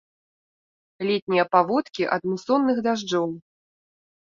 [1.09, 3.27] Летнія паводкі ад мусонных дажджоў.